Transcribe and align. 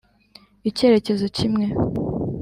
icyerekezo 0.69 1.25
kimwe 1.37 1.65